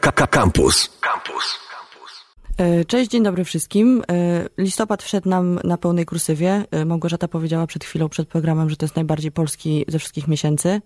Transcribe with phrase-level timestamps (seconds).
[0.00, 0.98] Campus.
[1.00, 1.64] Campus.
[2.58, 4.02] E, cześć, dzień dobry wszystkim.
[4.10, 6.64] E, listopad wszedł nam na pełnej kursywie.
[6.70, 10.80] E, Małgorzata powiedziała przed chwilą, przed programem, że to jest najbardziej polski ze wszystkich miesięcy.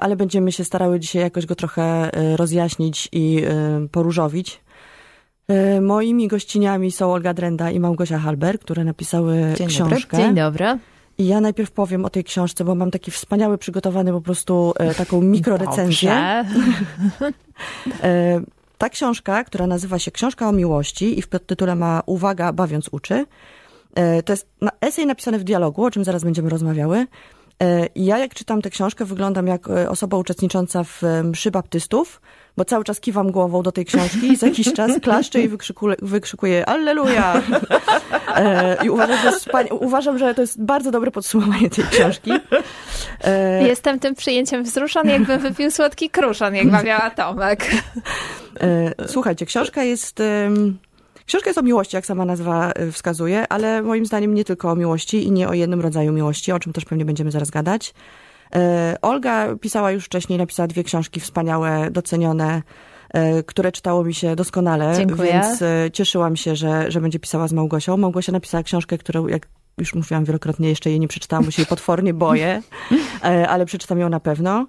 [0.00, 3.44] Ale będziemy się starały dzisiaj jakoś go trochę rozjaśnić i
[3.92, 4.60] poróżowić.
[5.80, 10.16] Moimi gościniami są Olga Drenda i Małgosia Halber, które napisały dzień książkę.
[10.16, 10.26] Dobry.
[10.26, 10.78] Dzień dobry.
[11.18, 15.20] I ja najpierw powiem o tej książce, bo mam taki wspaniały, przygotowany po prostu taką
[15.36, 16.44] mikrorecenzję.
[18.78, 23.26] Ta książka, która nazywa się Książka o miłości i w podtytule ma Uwaga, bawiąc uczy,
[23.94, 24.46] e, to jest
[24.80, 27.06] esej napisany w dialogu, o czym zaraz będziemy rozmawiały.
[27.62, 32.20] E, I ja jak czytam tę książkę, wyglądam jak e, osoba uczestnicząca w mszy baptystów,
[32.56, 35.96] bo cały czas kiwam głową do tej książki i za jakiś czas klaszczę i wykrzykuję,
[36.02, 37.42] wykrzykuję Alleluja!
[38.84, 39.32] I uważam że,
[39.74, 42.30] uważam, że to jest bardzo dobre podsumowanie tej książki.
[43.60, 47.70] Jestem tym przyjęciem wzruszony, jakbym wypił słodki kruszon, jak mawiała Tomek.
[49.06, 50.22] Słuchajcie, książka jest...
[51.28, 54.76] Książka jest o miłości, jak sama nazwa y, wskazuje, ale moim zdaniem nie tylko o
[54.76, 57.94] miłości i nie o jednym rodzaju miłości, o czym też pewnie będziemy zaraz gadać.
[58.54, 62.62] E, Olga pisała już wcześniej, napisała dwie książki wspaniałe, docenione,
[63.10, 65.32] e, które czytało mi się doskonale, Dziękuję.
[65.32, 67.96] więc e, cieszyłam się, że, że będzie pisała z Małgosią.
[67.96, 71.66] Małgosia napisała książkę, którą jak już mówiłam wielokrotnie, jeszcze jej nie przeczytałam, bo się jej
[71.66, 72.62] potwornie boję,
[73.48, 74.66] ale przeczytam ją na pewno.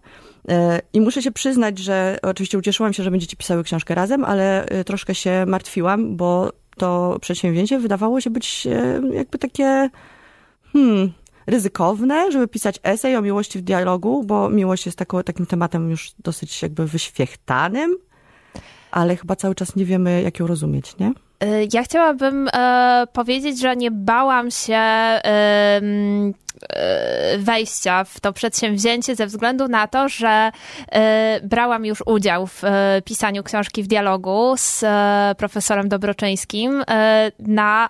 [0.93, 5.15] I muszę się przyznać, że oczywiście ucieszyłam się, że będziecie pisały książkę razem, ale troszkę
[5.15, 8.67] się martwiłam, bo to przedsięwzięcie wydawało się być
[9.11, 9.89] jakby takie
[10.73, 11.11] hmm,
[11.47, 16.61] ryzykowne, żeby pisać esej o miłości w dialogu, bo miłość jest takim tematem już dosyć
[16.61, 17.97] jakby wyświechtanym,
[18.91, 21.13] ale chyba cały czas nie wiemy, jak ją rozumieć, nie?
[21.43, 25.81] Y, ja chciałabym e, powiedzieć, że nie bałam się e,
[27.37, 30.51] wejścia w to przedsięwzięcie ze względu na to, że
[31.43, 32.61] brałam już udział w
[33.05, 34.85] pisaniu książki w dialogu z
[35.37, 36.83] profesorem Dobroczyńskim
[37.39, 37.89] na,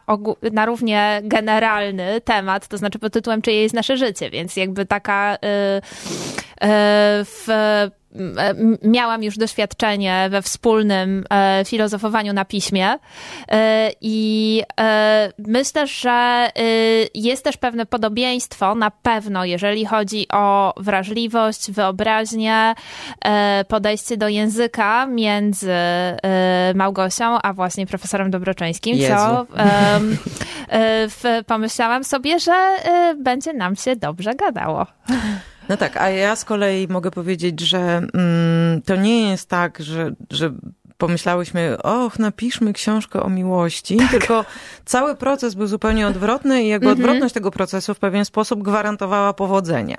[0.52, 5.38] na równie generalny temat, to znaczy pod tytułem Czyje jest nasze życie, więc jakby taka
[7.26, 7.48] w
[8.84, 13.00] miałam już doświadczenie we wspólnym e, filozofowaniu na piśmie
[13.48, 16.50] e, i e, myślę, że
[17.14, 22.74] jest też pewne podobieństwo na pewno, jeżeli chodzi o wrażliwość, wyobraźnię,
[23.68, 25.74] podejście do języka między
[26.76, 29.14] Małgosią, a właśnie profesorem Dobroczyńskim, Jezu.
[29.16, 29.46] co
[31.54, 32.78] pomyślałam sobie, że
[33.18, 34.86] będzie nam się dobrze gadało.
[35.70, 40.12] No tak, a ja z kolei mogę powiedzieć, że mm, to nie jest tak, że,
[40.32, 40.54] że
[40.98, 44.12] pomyślałyśmy, och, napiszmy książkę o miłości, tak.
[44.12, 44.46] tylko
[44.86, 47.02] cały proces był zupełnie odwrotny i jakby mm -hmm.
[47.02, 49.98] odwrotność tego procesu w pewien sposób gwarantowała powodzenie.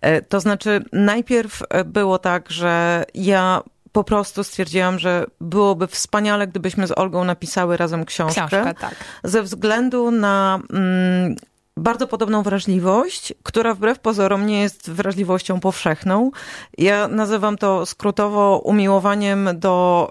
[0.00, 6.86] E, to znaczy, najpierw było tak, że ja po prostu stwierdziłam, że byłoby wspaniale, gdybyśmy
[6.86, 8.46] z Olgą napisały razem książkę.
[8.46, 8.94] Książkę, tak.
[9.24, 11.36] Ze względu na mm,
[11.76, 16.30] bardzo podobną wrażliwość, która wbrew pozorom nie jest wrażliwością powszechną.
[16.78, 20.10] Ja nazywam to skrótowo umiłowaniem do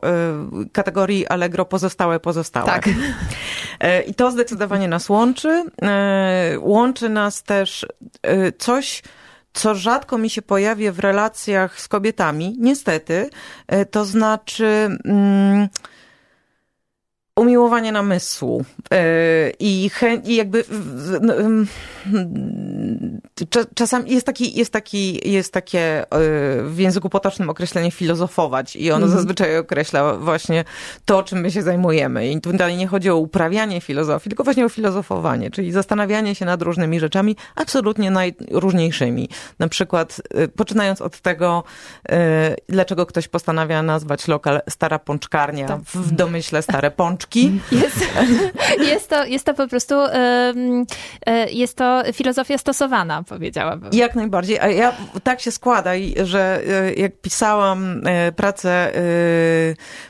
[0.63, 2.66] y, kategorii Allegro pozostałe, pozostałe.
[2.66, 2.88] Tak.
[2.88, 2.91] Y,
[4.07, 5.66] I to zdecydowanie nas łączy.
[6.53, 7.85] Y, łączy nas też
[8.28, 9.03] y, coś,
[9.53, 13.30] co rzadko mi się pojawia w relacjach z kobietami, niestety,
[13.91, 14.97] to znaczy
[17.35, 18.66] umiłowanie namysłu
[19.59, 19.89] i,
[20.25, 20.63] i jakby
[21.21, 21.33] no,
[23.75, 26.05] czasami jest taki, jest taki, jest takie e,
[26.63, 29.17] w języku potocznym określenie filozofować i ono mm.
[29.17, 30.63] zazwyczaj określa właśnie
[31.05, 32.31] to, czym my się zajmujemy.
[32.31, 36.61] I tutaj nie chodzi o uprawianie filozofii, tylko właśnie o filozofowanie, czyli zastanawianie się nad
[36.61, 39.29] różnymi rzeczami, absolutnie najróżniejszymi.
[39.59, 41.63] Na przykład e, poczynając od tego,
[42.09, 45.79] e, dlaczego ktoś postanawia nazwać lokal Stara Pączkarnia, to...
[45.94, 47.22] w domyśle Stare Pączki.
[47.72, 47.97] Jest,
[48.91, 49.95] jest, to, jest to po prostu,
[51.51, 53.89] jest to filozofia stosowana, powiedziałabym.
[53.94, 54.59] Jak najbardziej.
[54.59, 55.91] A ja tak się składa,
[56.23, 59.01] że e, jak pisałam e, pracę, e,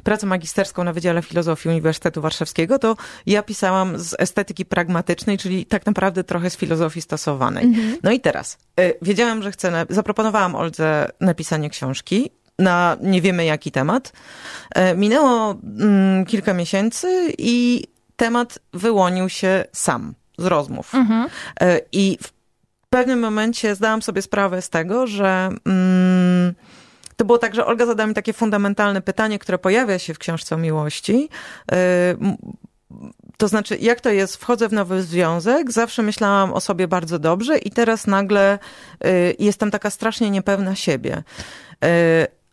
[0.03, 2.95] pracę magisterską na Wydziale Filozofii Uniwersytetu Warszawskiego, to
[3.25, 7.65] ja pisałam z estetyki pragmatycznej, czyli tak naprawdę trochę z filozofii stosowanej.
[7.65, 7.97] Mhm.
[8.03, 8.57] No i teraz,
[9.01, 14.13] wiedziałam, że chcę, zaproponowałam Oldze napisanie książki, na nie wiemy jaki temat.
[14.95, 17.83] Minęło mm, kilka miesięcy i
[18.15, 20.95] temat wyłonił się sam z rozmów.
[20.95, 21.29] Mhm.
[21.91, 22.31] I w
[22.89, 26.53] pewnym momencie zdałam sobie sprawę z tego, że mm,
[27.15, 30.55] to było tak, że Olga zadała mi takie fundamentalne pytanie, które pojawia się w książce
[30.55, 31.29] o miłości.
[31.71, 31.77] Yy,
[33.37, 37.57] to znaczy, jak to jest, wchodzę w nowy związek, zawsze myślałam o sobie bardzo dobrze
[37.57, 38.59] i teraz nagle
[39.39, 41.23] jestem taka strasznie niepewna siebie.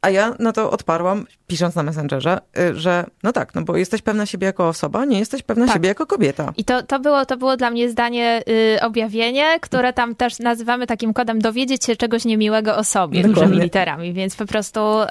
[0.03, 4.03] A ja na to odparłam, pisząc na Messengerze, y, że no tak, no bo jesteś
[4.03, 5.75] pewna siebie jako osoba, nie jesteś pewna tak.
[5.75, 6.53] siebie jako kobieta.
[6.57, 8.43] I to, to, było, to było dla mnie zdanie,
[8.77, 13.43] y, objawienie, które tam też nazywamy takim kodem dowiedzieć się czegoś niemiłego o sobie, Dokładnie.
[13.43, 15.07] dużymi literami, więc po prostu y,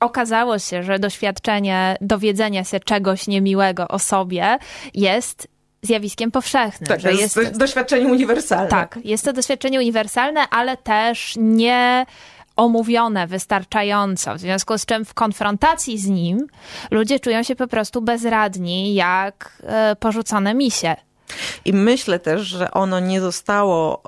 [0.00, 4.58] okazało się, że doświadczenie dowiedzenia się czegoś niemiłego o sobie
[4.94, 5.48] jest
[5.82, 6.88] zjawiskiem powszechnym.
[6.88, 8.68] Tak, że jest, jest doświadczenie uniwersalne.
[8.68, 12.06] Tak, jest to doświadczenie uniwersalne, ale też nie
[12.56, 16.46] omówione wystarczająco, w związku z czym w konfrontacji z nim
[16.90, 20.96] ludzie czują się po prostu bezradni, jak e, porzucone misie.
[21.64, 24.02] I myślę też, że ono nie zostało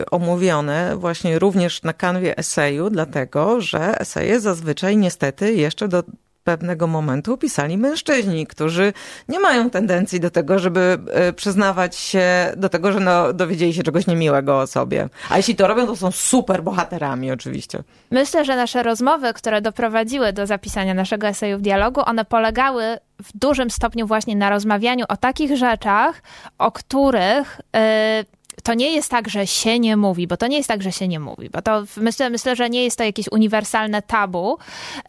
[0.00, 6.02] y, omówione właśnie również na kanwie eseju, dlatego że eseje zazwyczaj niestety jeszcze do
[6.44, 8.92] pewnego momentu pisali mężczyźni, którzy
[9.28, 13.82] nie mają tendencji do tego, żeby e, przyznawać się do tego, że no, dowiedzieli się
[13.82, 15.08] czegoś niemiłego o sobie.
[15.30, 17.82] A jeśli to robią, to są super bohaterami oczywiście.
[18.10, 22.84] Myślę, że nasze rozmowy, które doprowadziły do zapisania naszego eseju w dialogu, one polegały
[23.22, 26.22] w dużym stopniu właśnie na rozmawianiu o takich rzeczach,
[26.58, 27.60] o których...
[27.74, 30.92] Yy, to nie jest tak, że się nie mówi, bo to nie jest tak, że
[30.92, 34.58] się nie mówi, bo to myślę, myślę że nie jest to jakieś uniwersalne tabu,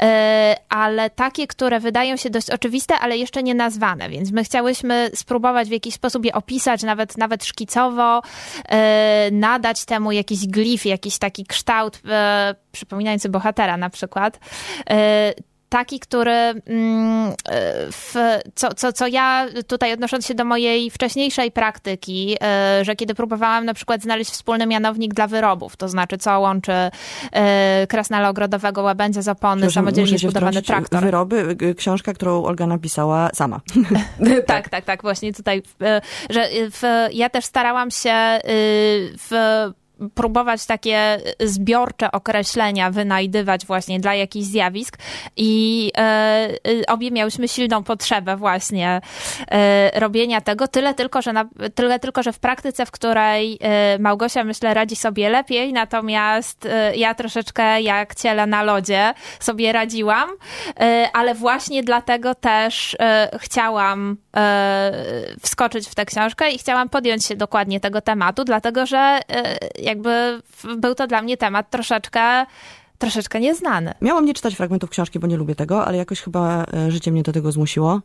[0.01, 5.09] e, ale takie, które wydają się dość oczywiste, ale jeszcze nie nazwane, więc my chciałyśmy
[5.15, 8.21] spróbować w jakiś sposób je opisać, nawet, nawet szkicowo,
[8.69, 14.39] e, nadać temu jakiś glif, jakiś taki kształt e, przypominający bohatera na przykład
[15.73, 17.33] taki, który mm,
[17.91, 18.15] w,
[18.55, 23.65] co, co, co ja tutaj odnosząc się do mojej wcześniejszej praktyki, e, że kiedy próbowałam
[23.65, 26.71] na przykład znaleźć wspólny mianownik dla wyrobów, to znaczy co łączy
[27.31, 31.03] e, krasnala ogrodowego, łabędzia z opony, samodzielnie zbudowany traktor.
[31.03, 33.61] Wyroby, książka, którą Olga napisała sama.
[34.47, 38.39] tak, tak, tak, właśnie tutaj, e, że w, ja też starałam się
[39.29, 39.31] w
[40.09, 44.97] próbować takie zbiorcze określenia wynajdywać właśnie dla jakichś zjawisk
[45.37, 46.49] i e,
[46.87, 49.01] obie miałyśmy silną potrzebę właśnie
[49.51, 51.45] e, robienia tego, tyle tylko, że na,
[51.75, 56.95] tyle tylko, że w praktyce, w której e, Małgosia myślę radzi sobie lepiej, natomiast e,
[56.95, 60.29] ja troszeczkę jak ciele na lodzie sobie radziłam,
[60.79, 64.17] e, ale właśnie dlatego też e, chciałam
[65.41, 69.19] wskoczyć w tę książkę i chciałam podjąć się dokładnie tego tematu, dlatego że
[69.93, 70.41] jakby
[70.77, 72.45] był to dla mnie temat troszeczkę
[72.97, 73.93] troszeczkę nieznany.
[74.01, 77.23] Miałam nie czytać fragmentów książki, bo nie lubię tego, ale jakoś chyba e, życie mnie
[77.23, 78.01] do tego zmusiło.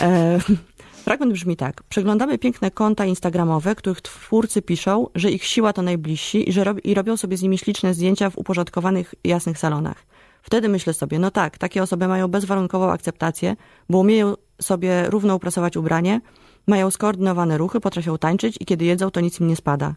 [0.00, 0.38] E,
[1.04, 1.82] fragment brzmi tak.
[1.82, 6.84] Przeglądamy piękne konta instagramowe, których twórcy piszą, że ich siła to najbliżsi i że rob
[6.84, 10.04] i robią sobie z nimi śliczne zdjęcia w uporządkowanych, jasnych salonach.
[10.42, 13.56] Wtedy myślę sobie, no tak, takie osoby mają bezwarunkową akceptację,
[13.90, 16.20] bo umieją sobie równo uprasować ubranie,
[16.66, 19.94] mają skoordynowane ruchy, potrafią tańczyć i kiedy jedzą, to nic im nie spada.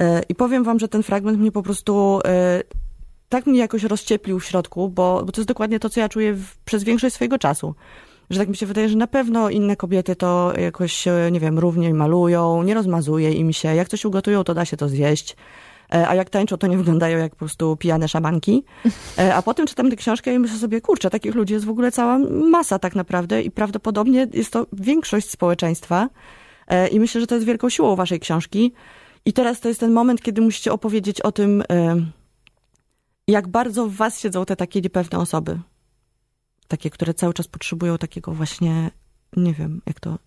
[0.00, 2.62] E, I powiem wam, że ten fragment mnie po prostu e,
[3.28, 6.34] tak mnie jakoś rozcieplił w środku, bo, bo to jest dokładnie to, co ja czuję
[6.34, 7.74] w, przez większość swojego czasu.
[8.30, 11.94] Że tak mi się wydaje, że na pewno inne kobiety to jakoś, nie wiem, równie
[11.94, 13.74] malują, nie rozmazuje im się.
[13.74, 15.36] Jak coś ugotują, to da się to zjeść.
[15.94, 18.64] E, a jak tańczą, to nie wyglądają jak po prostu pijane szamanki.
[19.34, 22.18] A potem czytam tę książkę i myślę sobie, kurczę, takich ludzi jest w ogóle cała
[22.50, 26.08] masa tak naprawdę i prawdopodobnie jest to większość społeczeństwa.
[26.92, 28.72] I myślę, że to jest wielką siłą waszej książki,
[29.24, 31.62] i teraz to jest ten moment, kiedy musicie opowiedzieć o tym,
[33.28, 35.60] jak bardzo w was siedzą te takie niepewne osoby.
[36.68, 38.90] Takie, które cały czas potrzebują takiego właśnie,
[39.36, 40.18] nie wiem, jak to,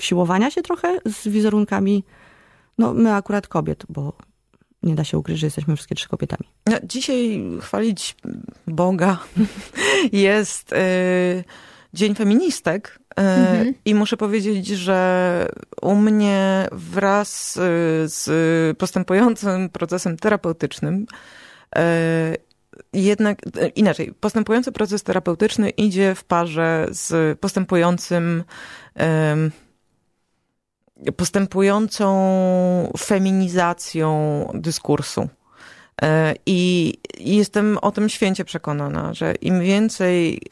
[0.00, 2.04] siłowania się trochę z wizerunkami.
[2.78, 4.12] No, my akurat kobiet, bo
[4.82, 6.48] nie da się ukryć, że jesteśmy wszystkie trzy kobietami.
[6.66, 8.16] No, dzisiaj chwalić
[8.66, 9.18] Boga
[10.12, 11.44] jest y,
[11.94, 13.74] Dzień Feministek, Mhm.
[13.84, 15.48] I muszę powiedzieć, że
[15.82, 17.60] u mnie wraz y,
[18.04, 21.06] z postępującym procesem terapeutycznym,
[21.76, 22.34] e,
[22.92, 28.44] jednak e, inaczej, postępujący proces terapeutyczny idzie w parze z postępującym
[31.16, 35.28] postępującą feminizacją dyskursu.
[36.02, 40.42] E, I jestem o tym święcie przekonana, że im więcej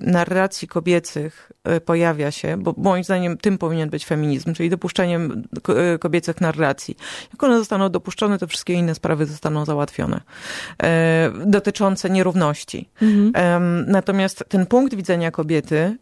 [0.00, 5.98] narracji kobiecych E, pojawia się, bo moim zdaniem tym powinien być feminizm, czyli dopuszczeniem e,
[5.98, 6.96] kobiecych narracji.
[7.32, 10.20] Jak one zostaną dopuszczone, to wszystkie inne sprawy zostaną załatwione,
[10.82, 12.88] e, dotyczące nierówności.
[13.02, 13.84] Mhm.
[13.88, 15.96] Natomiast ten punkt widzenia kobiety,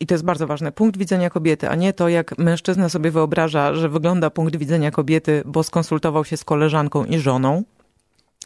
[0.00, 3.74] i to jest bardzo ważne, punkt widzenia kobiety, a nie to, jak mężczyzna sobie wyobraża,
[3.74, 7.64] że wygląda punkt widzenia kobiety, bo skonsultował się z koleżanką i żoną,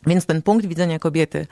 [0.06, 1.46] więc ten punkt widzenia kobiety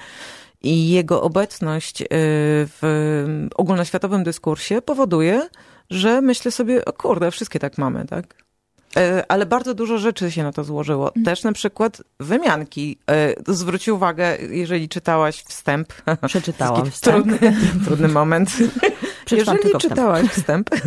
[0.63, 5.49] i jego obecność y, w ogólnoświatowym dyskursie powoduje,
[5.91, 8.49] że myślę sobie, o kurde, wszystkie tak mamy, tak?
[8.97, 11.07] e, ale bardzo dużo rzeczy się na to złożyło.
[11.07, 11.25] Mhm.
[11.25, 12.99] Też na przykład wymianki.
[13.11, 15.93] E, zwróć uwagę, jeżeli czytałaś wstęp.
[16.27, 17.27] Przeczytałam wstęp.
[17.27, 18.51] Trudny, trudny moment.
[19.31, 20.71] jeżeli czytałaś wstęp,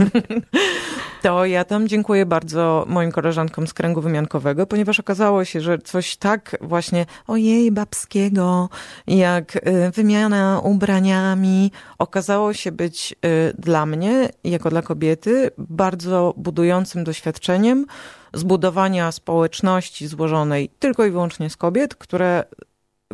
[1.22, 6.18] to ja tam dziękuję bardzo moim koleżankom z kręgu wymiankowego, ponieważ okazało się, że coś
[6.18, 8.70] tak właśnie ojej babskiego,
[9.08, 17.04] jak y, wymiana ubraniami, okazało się być y, dla mnie, jako dla kobiety, bardzo budującym
[17.04, 17.86] doświadczeniem
[18.34, 22.44] zbudowania społeczności złożonej tylko i wyłącznie z kobiet, które,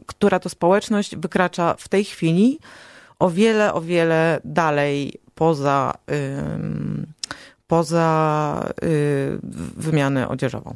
[0.06, 2.60] która to społeczność wykracza w tej chwili
[3.20, 5.94] o wiele, o wiele dalej poza
[7.68, 9.40] poza y,
[9.78, 10.76] wymianę odzieżową.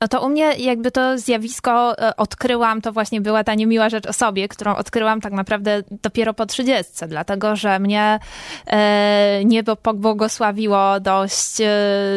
[0.00, 4.06] No to u mnie jakby to zjawisko e, odkryłam, to właśnie była ta niemiła rzecz
[4.06, 8.18] o sobie, którą odkryłam tak naprawdę dopiero po trzydziestce, dlatego że mnie
[8.66, 11.70] e, niebo pobłogosławiło dość e,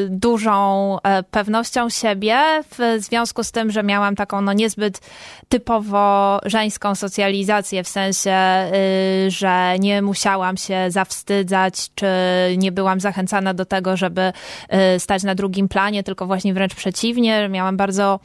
[0.10, 0.98] dużą
[1.32, 2.38] pewnością siebie
[2.72, 5.00] w związku z tym, że miałam taką no niezbyt
[5.50, 8.72] typowo żeńską socjalizację, w sensie, e,
[9.28, 12.08] że nie musiałam się zawstydzać, czy
[12.58, 14.34] nie byłam zachęcana do tego, żeby
[14.70, 17.50] e, stać na drugim planie, tylko właśnie wręcz przeciwnie.
[17.50, 18.20] Miałam bardzo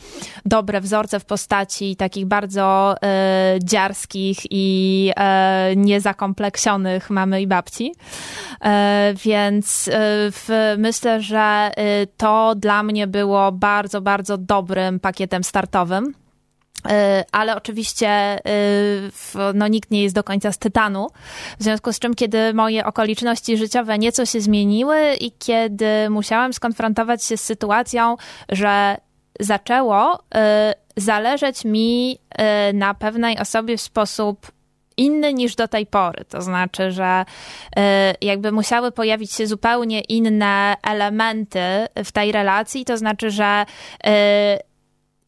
[0.44, 7.94] dobre wzorce w postaci takich bardzo e, dziarskich i e, niezakompleksionych mamy i babci.
[9.24, 9.90] Więc
[10.32, 11.70] w, myślę, że
[12.16, 16.14] to dla mnie było bardzo, bardzo dobrym pakietem startowym.
[16.86, 18.40] E, ale oczywiście e,
[19.54, 21.06] no, nikt nie jest do końca z tytanu.
[21.58, 27.24] W związku z czym, kiedy moje okoliczności życiowe nieco się zmieniły i kiedy musiałam skonfrontować
[27.24, 28.16] się z sytuacją,
[28.48, 28.96] że
[29.40, 32.18] zaczęło e, zależeć mi
[32.74, 34.52] na pewnej osobie w sposób
[34.96, 36.24] inny niż do tej pory.
[36.24, 37.24] To znaczy, że
[38.20, 41.60] jakby musiały pojawić się zupełnie inne elementy
[42.04, 42.84] w tej relacji.
[42.84, 43.66] To znaczy, że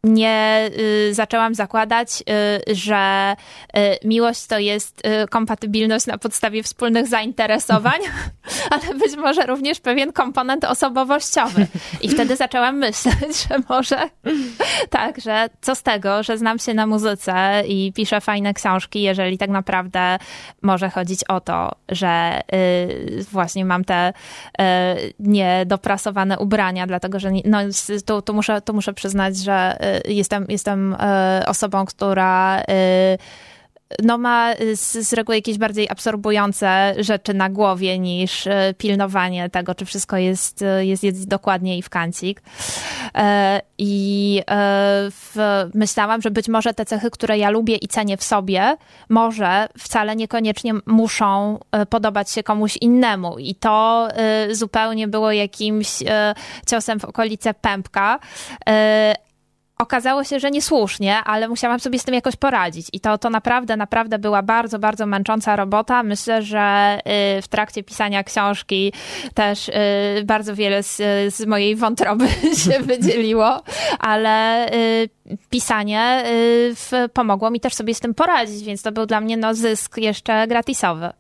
[0.05, 0.71] nie
[1.09, 2.23] y, zaczęłam zakładać,
[2.71, 3.37] y, że
[3.77, 8.01] y, miłość to jest kompatybilność na podstawie wspólnych zainteresowań,
[8.71, 11.67] ale być może również pewien komponent osobowościowy.
[12.01, 13.99] I wtedy zaczęłam myśleć, że może
[14.91, 19.39] tak, że co z tego, że znam się na muzyce i piszę fajne książki, jeżeli
[19.39, 20.19] tak naprawdę
[20.63, 22.41] może chodzić o to, że
[23.33, 24.13] właśnie mam te
[25.19, 27.59] niedoprasowane ubrania, dlatego że no,
[28.07, 29.79] tu, tu, muszę, tu muszę przyznać, że
[30.09, 33.19] jestem, jestem e, osobą, która e,
[34.03, 39.75] no ma z, z, reguły jakieś bardziej absorbujące rzeczy na głowie niż e, pilnowanie tego,
[39.75, 42.43] czy wszystko jest, jest, jest dokładnie i w kancik.
[43.79, 44.43] I
[45.11, 45.37] w,
[45.75, 48.77] myślałam, że być może te cechy, które ja lubię i cenię w sobie,
[49.09, 51.59] może wcale niekoniecznie muszą
[51.91, 53.39] podobać się komuś innemu.
[53.39, 54.09] I to
[54.51, 55.89] zupełnie było jakimś
[56.67, 58.19] ciosem w okolice pępka
[59.81, 62.89] okazało się, że niesłusznie, ale musiałam sobie z tym jakoś poradzić.
[62.93, 66.03] I to, to naprawdę, naprawdę była bardzo, bardzo męcząca robota.
[66.03, 66.99] Myślę, że
[67.39, 68.93] y, w trakcie pisania książki
[69.35, 69.73] też y,
[70.25, 70.97] bardzo wiele z,
[71.35, 72.29] z mojej wątroby
[72.65, 73.63] się wydzieliło,
[73.99, 75.09] ale y,
[75.51, 76.25] pisanie
[77.13, 80.47] pomogło mi też sobie z tym poradzić, więc to był dla mnie no, zysk jeszcze
[80.47, 81.11] gratisowy.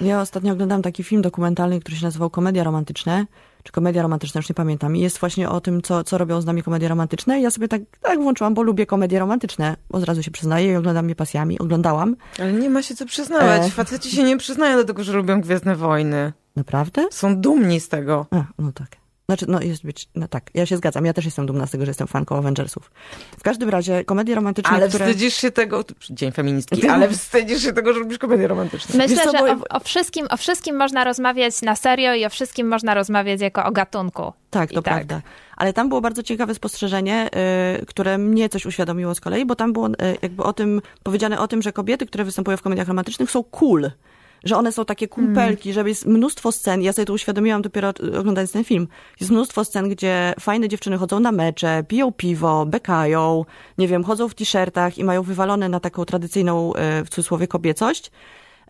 [0.00, 3.26] Ja ostatnio oglądałam taki film dokumentalny, który się nazywał Komedia Romantyczne
[3.62, 4.96] czy komedia romantyczna, już nie pamiętam.
[4.96, 7.38] Jest właśnie o tym, co, co robią z nami komedie romantyczne.
[7.38, 9.76] I ja sobie tak, tak włączyłam, bo lubię komedie romantyczne.
[9.92, 11.58] Od razu się przyznaję i oglądam je pasjami.
[11.58, 12.16] Oglądałam.
[12.38, 13.66] Ale nie ma się co przyznawać.
[13.66, 13.70] E...
[13.70, 16.32] Faceci się nie przyznają do tego, że lubią Gwiezdne Wojny.
[16.56, 17.06] Naprawdę?
[17.10, 18.26] Są dumni z tego.
[18.30, 18.88] A, no tak.
[19.30, 21.04] Znaczy, no jest być, no tak, ja się zgadzam.
[21.04, 22.90] Ja też jestem dumna z tego, że jestem fanką Avengersów.
[23.38, 25.06] W każdym razie komedie romantyczne, Ale które...
[25.06, 28.98] wstydzisz się tego, dzień feministki, ale wstydzisz się tego, że lubisz komedie romantyczne.
[28.98, 32.68] Myślę, co, że o, o, wszystkim, o wszystkim można rozmawiać na serio i o wszystkim
[32.68, 34.32] można rozmawiać jako o gatunku.
[34.50, 34.94] Tak, to I tak.
[34.94, 35.14] prawda.
[35.14, 35.24] Tak.
[35.56, 37.30] Ale tam było bardzo ciekawe spostrzeżenie,
[37.80, 41.38] y, które mnie coś uświadomiło z kolei, bo tam było y, jakby o tym, powiedziane
[41.38, 43.90] o tym, że kobiety, które występują w komediach romantycznych są cool
[44.44, 45.74] że one są takie kumpelki, mm.
[45.74, 48.88] że jest mnóstwo scen, ja sobie to uświadomiłam dopiero oglądając ten film,
[49.20, 53.44] jest mnóstwo scen, gdzie fajne dziewczyny chodzą na mecze, piją piwo, bekają,
[53.78, 58.10] nie wiem, chodzą w t-shirtach i mają wywalone na taką tradycyjną, e, w cudzysłowie, kobiecość.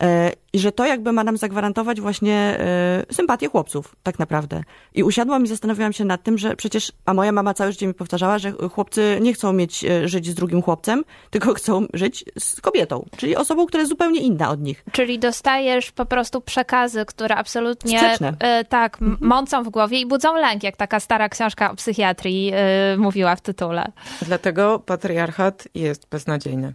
[0.02, 4.62] E, I że to jakby ma nam zagwarantować właśnie e, sympatię chłopców, tak naprawdę.
[4.94, 7.94] I usiadłam i zastanawiałam się nad tym, że przecież, a moja mama całe życie mi
[7.94, 12.60] powtarzała, że chłopcy nie chcą mieć, e, żyć z drugim chłopcem, tylko chcą żyć z
[12.60, 14.84] kobietą, czyli osobą, która jest zupełnie inna od nich.
[14.92, 18.36] Czyli dostajesz po prostu przekazy, które absolutnie Sprzeczne.
[18.68, 19.28] tak mhm.
[19.28, 22.52] mącą w głowie i budzą lęk, jak taka stara książka o psychiatrii
[22.98, 23.92] mówiła w tytule.
[24.22, 26.74] Dlatego patriarchat jest beznadziejny.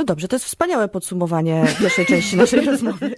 [0.00, 3.14] No dobrze, to jest wspaniałe podsumowanie pierwszej części naszej rozmowy.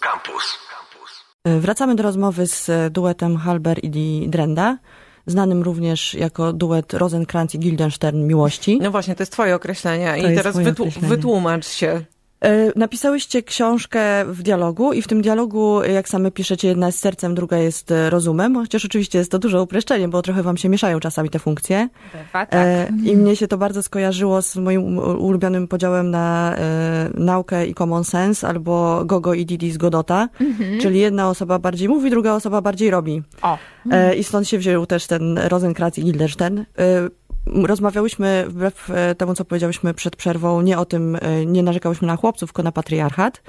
[0.00, 0.58] Campus.
[0.70, 1.24] Campus.
[1.44, 4.78] E, wracamy do rozmowy z duetem Halber i Drenda.
[5.26, 8.78] znanym również jako duet Rosenkrantz i Guildenstern Miłości.
[8.82, 11.08] No właśnie, to jest twoje określenie to i teraz wytłu określenie.
[11.08, 12.04] wytłumacz się.
[12.42, 17.34] E, napisałyście książkę w dialogu i w tym dialogu, jak same piszecie, jedna jest sercem,
[17.34, 21.00] druga jest e, rozumem, chociaż oczywiście jest to duże upreszczenie, bo trochę wam się mieszają
[21.00, 21.88] czasami te funkcje.
[22.12, 22.48] Bywa, tak.
[22.52, 26.56] E, I mnie się to bardzo skojarzyło z moim ulubionym podziałem na
[27.14, 30.80] naukę i common sense, albo Gogo i Didi z Godota, mhm.
[30.80, 33.22] czyli jedna osoba bardziej mówi, druga osoba bardziej robi.
[33.42, 33.58] O.
[34.16, 36.64] I stąd się wziął też ten Rosenkratz i Gilderstein.
[37.46, 42.16] Rozmawiałyśmy, wbrew e, temu, co powiedziałyśmy przed przerwą, nie o tym, e, nie narzekałyśmy na
[42.16, 43.42] chłopców, tylko na patriarchat.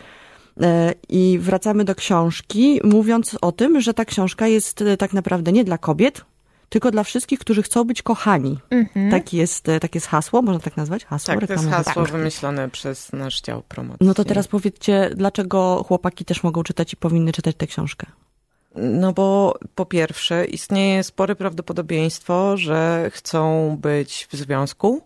[0.62, 5.64] E, I wracamy do książki, mówiąc o tym, że ta książka jest tak naprawdę nie
[5.64, 6.26] dla kobiet,
[6.70, 8.60] tylko dla wszystkich, którzy chcą być kochani.
[8.70, 9.12] Mhm.
[9.12, 11.06] Tak jest, takie jest hasło, można tak nazwać?
[11.06, 12.12] Hasło, tak, to jest hasło tak.
[12.12, 14.08] wymyślone przez nasz dział promocji.
[14.08, 18.06] No to teraz powiedzcie, dlaczego chłopaki też mogą czytać i powinny czytać tę książkę?
[18.76, 25.02] No bo po pierwsze istnieje spore prawdopodobieństwo, że chcą być w związku.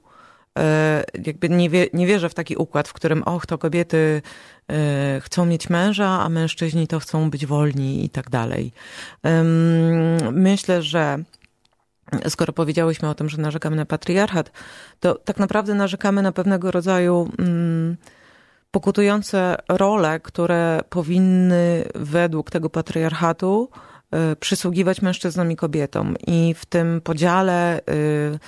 [0.58, 4.22] E, jakby nie, wie, nie wierzę w taki układ, w którym och, to kobiety
[4.70, 8.72] e, chcą mieć męża, a mężczyźni to chcą być wolni i tak dalej.
[10.32, 11.24] Myślę, że
[12.30, 14.52] skoro powiedziałyśmy o tym, że narzekamy na patriarchat,
[15.00, 17.98] to tak naprawdę narzekamy na pewnego rodzaju mm,
[18.72, 23.70] pokutujące role, które powinny według tego patriarchatu
[24.32, 26.16] y, przysługiwać mężczyznom i kobietom.
[26.28, 28.40] I w tym podziale y,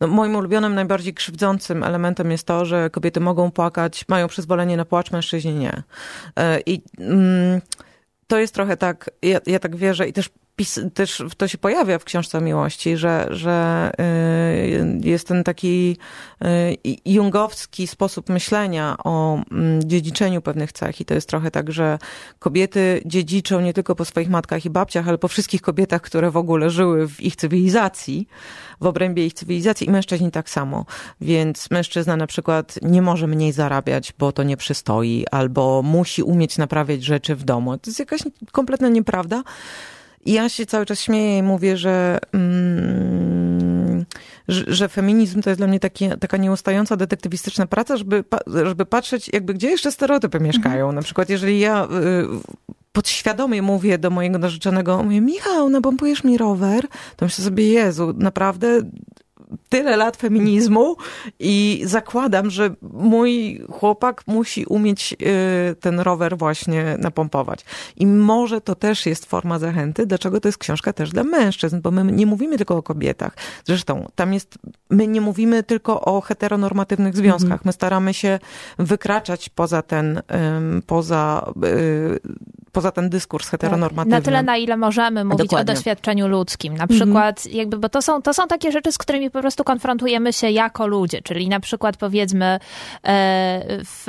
[0.00, 4.84] no, moim ulubionym, najbardziej krzywdzącym elementem jest to, że kobiety mogą płakać, mają przyzwolenie na
[4.84, 5.72] płacz, mężczyźni nie.
[5.72, 5.82] Y,
[6.66, 7.60] I mm,
[8.26, 11.98] to jest trochę tak, ja, ja tak wierzę i też pis, też to się pojawia
[11.98, 13.90] w książce miłości, że, że
[15.02, 15.96] y, jest ten taki
[16.44, 21.98] y, jungowski sposób myślenia o mm, dziedziczeniu pewnych cech i to jest trochę tak, że
[22.38, 26.36] kobiety dziedziczą nie tylko po swoich matkach i babciach, ale po wszystkich kobietach, które w
[26.36, 28.28] ogóle żyły w ich cywilizacji,
[28.80, 30.86] w obrębie ich cywilizacji i mężczyźni tak samo.
[31.20, 36.58] Więc mężczyzna na przykład nie może mniej zarabiać, bo to nie przystoi, albo musi umieć
[36.58, 37.78] naprawiać rzeczy w domu.
[37.78, 38.20] To jest jakaś
[38.52, 39.42] kompletna nieprawda.
[40.24, 44.04] I ja się cały czas śmieję i mówię, że, mm,
[44.48, 49.30] że, że, feminizm to jest dla mnie taki, taka nieustająca detektywistyczna praca, żeby, żeby patrzeć,
[49.32, 50.84] jakby gdzie jeszcze stereotypy mieszkają.
[50.84, 50.94] Mhm.
[50.94, 51.88] Na przykład, jeżeli ja y,
[52.92, 58.80] podświadomie mówię do mojego narzeczonego, mówię, Michał, nabompujesz mi rower, to myślę sobie, Jezu, naprawdę
[59.68, 60.96] tyle lat feminizmu
[61.38, 67.64] i zakładam, że mój chłopak musi umieć y, ten rower właśnie napompować.
[67.96, 71.90] I może to też jest forma zachęty, dlaczego to jest książka też dla mężczyzn, bo
[71.90, 73.36] my nie mówimy tylko o kobietach.
[73.64, 74.58] Zresztą tam jest,
[74.90, 77.52] my nie mówimy tylko o heteronormatywnych związkach.
[77.52, 77.60] Mhm.
[77.64, 78.38] My staramy się
[78.78, 80.22] wykraczać poza ten,
[80.86, 84.16] poza y, poza ten dyskurs heteronormatywny.
[84.16, 85.72] Na tyle, na ile możemy mówić Dokładnie.
[85.72, 86.76] o doświadczeniu ludzkim.
[86.76, 87.56] Na przykład, mhm.
[87.56, 90.86] jakby, bo to są, to są takie rzeczy, z którymi po prostu konfrontujemy się jako
[90.86, 92.58] ludzie, czyli na przykład powiedzmy, e,
[93.84, 94.06] w,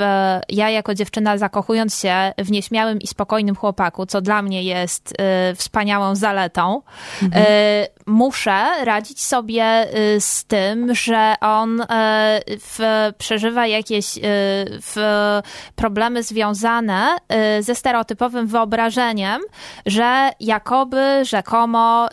[0.50, 5.56] ja jako dziewczyna zakochując się w nieśmiałym i spokojnym chłopaku, co dla mnie jest e,
[5.56, 6.82] wspaniałą zaletą,
[7.24, 7.46] mhm.
[8.06, 9.88] Muszę radzić sobie
[10.20, 11.82] z tym, że on
[12.48, 12.80] w,
[13.18, 14.06] przeżywa jakieś
[14.82, 14.96] w,
[15.76, 17.18] problemy związane
[17.60, 19.42] ze stereotypowym wyobrażeniem,
[19.86, 22.10] że jakoby, rzekomo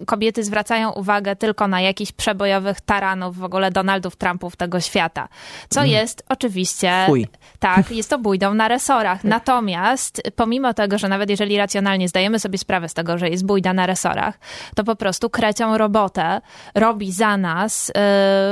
[0.00, 5.28] y, kobiety zwracają uwagę tylko na jakichś przebojowych taranów, w ogóle Donaldów Trumpów tego świata.
[5.68, 5.92] Co mm.
[5.92, 7.04] jest oczywiście...
[7.06, 7.26] Fuj.
[7.58, 9.24] Tak, jest to bójdą na resorach.
[9.24, 13.72] Natomiast pomimo tego, że nawet jeżeli racjonalnie zdajemy sobie sprawę z tego, że jest bójda
[13.72, 14.38] na resorach,
[14.74, 16.40] to po prostu krecią robotę
[16.74, 17.92] robi za nas y,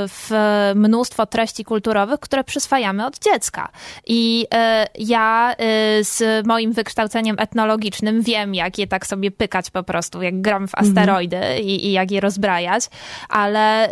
[0.07, 0.31] w
[0.75, 3.69] mnóstwo treści kulturowych, które przyswajamy od dziecka.
[4.07, 5.55] I y, ja
[5.99, 10.67] y, z moim wykształceniem etnologicznym wiem, jak je tak sobie pykać po prostu, jak gram
[10.67, 10.87] w mhm.
[10.87, 12.83] asteroidy i, i, jak je rozbrajać,
[13.29, 13.91] ale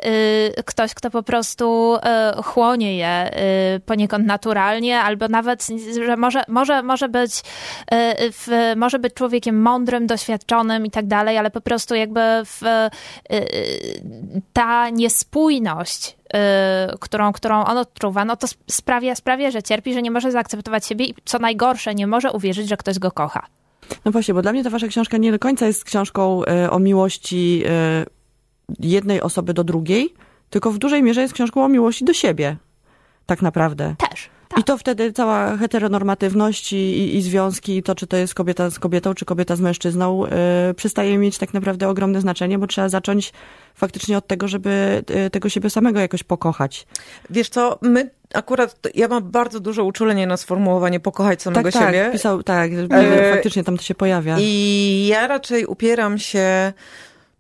[0.65, 1.97] ktoś, kto po prostu
[2.43, 3.31] chłonie je
[3.85, 5.67] poniekąd naturalnie, albo nawet,
[6.05, 7.41] że może, może, może, być,
[8.31, 13.35] w, może być człowiekiem mądrym, doświadczonym i tak dalej, ale po prostu jakby w, y,
[13.35, 20.01] y, ta niespójność Y, którą, którą on odczuwa, no to sprawia, sprawia, że cierpi, że
[20.01, 23.45] nie może zaakceptować siebie i co najgorsze, nie może uwierzyć, że ktoś go kocha.
[24.05, 27.63] No właśnie, bo dla mnie ta wasza książka nie do końca jest książką o miłości
[28.79, 30.13] jednej osoby do drugiej,
[30.49, 32.57] tylko w dużej mierze jest książką o miłości do siebie.
[33.25, 33.95] Tak naprawdę.
[34.09, 34.29] Też.
[34.55, 34.61] Tak.
[34.61, 38.79] I to wtedy cała heteronormatywność i, i, i, związki, to czy to jest kobieta z
[38.79, 40.25] kobietą, czy kobieta z mężczyzną,
[40.67, 43.33] yy, przestaje mieć tak naprawdę ogromne znaczenie, bo trzeba zacząć
[43.75, 46.87] faktycznie od tego, żeby yy, tego siebie samego jakoś pokochać.
[47.29, 52.03] Wiesz co, my akurat, ja mam bardzo duże uczulenie na sformułowanie pokochać samego tak, siebie.
[52.03, 54.37] Tak, pisał, tak, e, faktycznie tam to się pojawia.
[54.39, 56.73] I ja raczej upieram się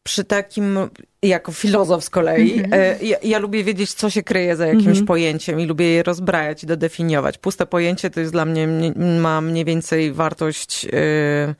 [0.05, 0.79] przy takim,
[1.23, 5.05] jako filozof z kolei, e, ja, ja, lubię wiedzieć, co się kryje za jakimś mhm.
[5.05, 7.37] pojęciem i lubię je rozbrajać i dodefiniować.
[7.37, 8.67] Puste pojęcie to jest dla mnie,
[9.21, 10.83] ma mniej więcej wartość...
[10.83, 11.55] Yy,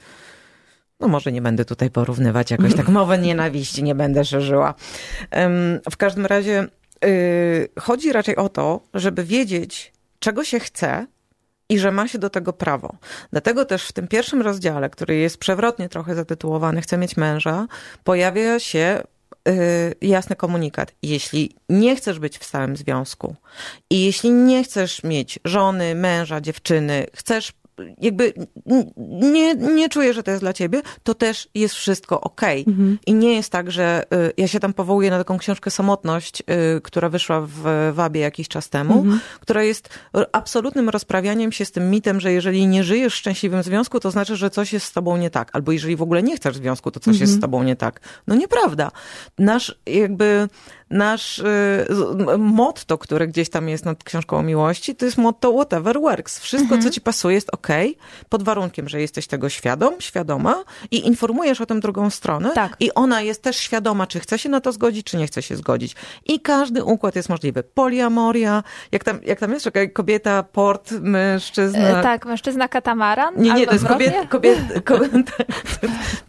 [1.00, 4.74] no może nie będę tutaj porównywać jakoś tak mowę nienawiści, nie będę szerzyła.
[5.92, 6.68] W każdym razie
[7.04, 7.10] yy,
[7.80, 11.08] chodzi raczej o to, żeby wiedzieć, czego się chce,
[11.70, 12.96] i że ma się do tego prawo.
[13.32, 17.68] Dlatego też w tym pierwszym rozdziale, który jest przewrotnie trochę zatytułowany Chcę mieć męża,
[18.04, 19.04] pojawia się
[19.46, 19.54] yy,
[20.02, 20.92] jasny komunikat.
[21.04, 23.36] Jeśli nie chcesz być w stałym związku
[23.90, 27.54] i jeśli nie chcesz mieć żony, męża, dziewczyny, chcesz
[27.98, 28.34] jakby
[29.08, 32.62] nie, nie czuję, że to jest dla ciebie, to też jest wszystko okej.
[32.62, 32.74] Okay.
[32.74, 33.00] Mhm.
[33.06, 36.42] I nie jest tak, że y, ja się tam powołuję na taką książkę Samotność,
[36.78, 39.20] y, która wyszła w Wabie jakiś czas temu, mhm.
[39.40, 39.90] która jest
[40.32, 44.36] absolutnym rozprawianiem się z tym mitem, że jeżeli nie żyjesz w szczęśliwym związku, to znaczy,
[44.36, 45.50] że coś jest z tobą nie tak.
[45.54, 47.22] Albo jeżeli w ogóle nie chcesz związku, to coś mhm.
[47.22, 48.00] jest z tobą nie tak.
[48.28, 48.92] No nieprawda.
[49.38, 50.48] Nasz jakby
[50.96, 51.86] nasz y,
[52.38, 56.40] motto, które gdzieś tam jest nad książką o miłości, to jest motto whatever works.
[56.40, 56.82] Wszystko, mhm.
[56.82, 57.68] co ci pasuje jest ok,
[58.30, 62.76] pod warunkiem, że jesteś tego świadom, świadoma i informujesz o tym drugą stronę tak.
[62.80, 65.56] i ona jest też świadoma, czy chce się na to zgodzić, czy nie chce się
[65.56, 65.96] zgodzić.
[66.26, 67.64] I każdy układ jest możliwy.
[67.64, 72.00] Poliamoria, jak tam, jak tam jest, czekaj, kobieta, port, mężczyzna.
[72.00, 73.34] E, tak, mężczyzna katamaran.
[73.38, 75.44] Nie, nie, to jest kobieta, kobieta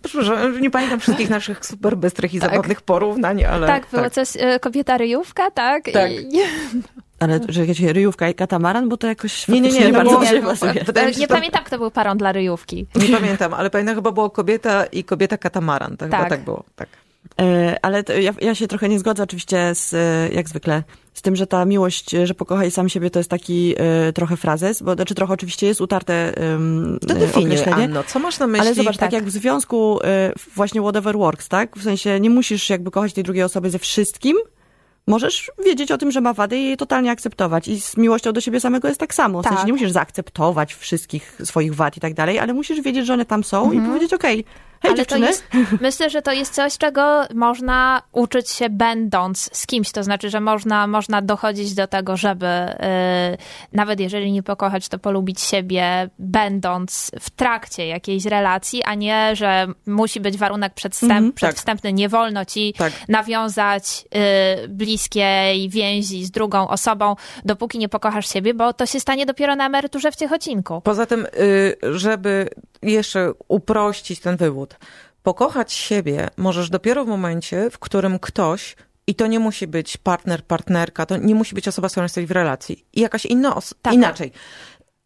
[0.02, 2.50] Przepraszam, nie pamiętam wszystkich naszych super bystrych i tak.
[2.50, 3.66] zabawnych porównań, ale...
[3.66, 4.12] Tak, było tak.
[4.12, 5.84] coś, e, kobieta ryjówka, tak?
[5.92, 6.10] Tak.
[6.12, 6.40] I...
[7.20, 7.40] Ale
[7.92, 11.64] ryjówka i katamaran, bo to jakoś nie, nie, nie, nie bardzo nie, nie, nie pamiętam,
[11.64, 12.86] kto był parą dla ryjówki.
[12.94, 15.96] Nie pamiętam, ale pamiętam chyba było kobieta i kobieta katamaran.
[15.96, 16.28] Tak, tak.
[16.28, 16.88] tak było, tak.
[17.40, 20.82] E, ale ja, ja, się trochę nie zgodzę oczywiście z, e, jak zwykle,
[21.14, 23.74] z tym, że ta miłość, że pokochaj sam siebie, to jest taki
[24.08, 27.84] y, trochę frazes, bo znaczy trochę oczywiście jest utarte um, to określenie.
[27.84, 28.66] Anno, co masz na myśli?
[28.66, 30.04] Ale zobacz, tak, tak jak w związku y,
[30.54, 31.76] właśnie whatever works, tak?
[31.76, 34.36] W sensie nie musisz jakby kochać tej drugiej osoby ze wszystkim,
[35.06, 37.68] możesz wiedzieć o tym, że ma wady i je totalnie akceptować.
[37.68, 39.40] I z miłością do siebie samego jest tak samo.
[39.40, 39.52] W tak.
[39.52, 43.24] sensie nie musisz zaakceptować wszystkich swoich wad i tak dalej, ale musisz wiedzieć, że one
[43.24, 43.84] tam są mhm.
[43.84, 45.26] i powiedzieć, okej, okay, Hej, Ale dziewczyny.
[45.26, 45.44] Jest,
[45.80, 49.92] myślę, że to jest coś, czego można uczyć się będąc z kimś.
[49.92, 53.38] To znaczy, że można, można dochodzić do tego, żeby yy,
[53.72, 59.66] nawet jeżeli nie pokochać, to polubić siebie, będąc w trakcie jakiejś relacji, a nie, że
[59.86, 61.90] musi być warunek przedstęp, mm, przedwstępny.
[61.90, 61.96] Tak.
[61.96, 62.92] Nie wolno ci tak.
[63.08, 64.04] nawiązać
[64.60, 69.56] yy, bliskiej więzi z drugą osobą, dopóki nie pokochasz siebie, bo to się stanie dopiero
[69.56, 70.80] na emeryturze w ciechocinku.
[70.80, 71.26] Poza tym,
[71.82, 72.48] yy, żeby
[72.82, 74.65] jeszcze uprościć ten wywód.
[75.22, 78.76] Pokochać siebie możesz dopiero w momencie, w którym ktoś
[79.06, 82.26] i to nie musi być partner, partnerka, to nie musi być osoba, z którą jesteś
[82.26, 82.84] w relacji.
[82.92, 83.94] I jakaś inna osoba, tak.
[83.94, 84.32] inaczej.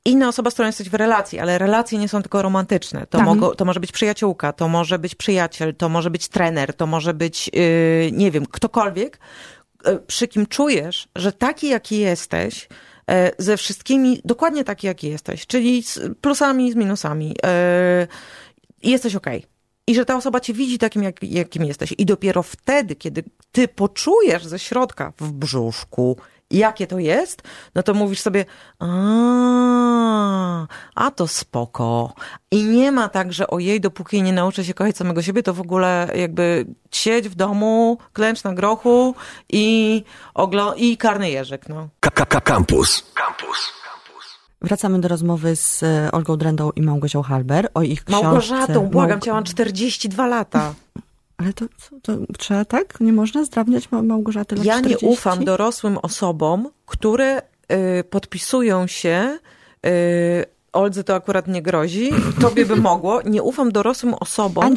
[0.04, 3.00] Inna osoba, z którą jesteś w relacji, ale relacje nie są tylko romantyczne.
[3.00, 3.26] To, tak.
[3.26, 7.14] mogą, to może być przyjaciółka, to może być przyjaciel, to może być trener, to może
[7.14, 9.18] być, yy, nie wiem, ktokolwiek,
[9.86, 12.68] yy, przy kim czujesz, że taki, jaki jesteś,
[13.10, 17.36] E, ze wszystkimi dokładnie taki, jaki jesteś, czyli z plusami, z minusami.
[17.44, 18.06] E,
[18.82, 19.38] I jesteś okej.
[19.38, 19.50] Okay.
[19.86, 21.94] I że ta osoba cię widzi takim, jak, jakim jesteś.
[21.98, 26.16] I dopiero wtedy, kiedy ty poczujesz ze środka w brzuszku,
[26.50, 27.42] jakie to jest,
[27.74, 28.44] no to mówisz sobie,
[28.78, 28.86] a,
[30.94, 32.14] a to spoko.
[32.50, 35.60] I nie ma tak, że ojej, dopóki nie nauczę się kochać samego siebie, to w
[35.60, 39.14] ogóle jakby siedź w domu, klęcz na grochu
[39.48, 41.88] i, oglo- i karny jeżyk, no.
[42.44, 43.12] Campus.
[43.14, 43.72] Campus.
[44.62, 48.24] Wracamy do rozmowy z e, Olgą Drendą i Małgosią Halber o ich książce.
[48.24, 50.74] Małgorzatą, błagam cię, mam 42 lata.
[51.36, 51.64] Ale to,
[52.02, 53.00] to, trzeba tak?
[53.00, 55.06] Nie można zdrabniać Małgorzaty lat Ja 40?
[55.06, 57.42] nie ufam dorosłym osobom, które
[57.98, 59.38] y, podpisują się
[59.86, 63.22] y, Oldze to akurat nie grozi, tobie by mogło.
[63.22, 64.76] Nie ufam dorosłym osobom,